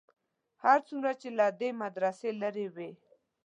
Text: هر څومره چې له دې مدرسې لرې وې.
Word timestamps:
هر 0.63 0.79
څومره 0.87 1.11
چې 1.21 1.29
له 1.37 1.45
دې 1.59 1.69
مدرسې 1.83 2.29
لرې 2.41 2.67
وې. 2.75 2.91